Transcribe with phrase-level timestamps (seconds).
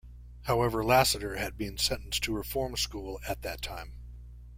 [0.45, 3.93] However Lasseter had been sentenced to reform school at that time.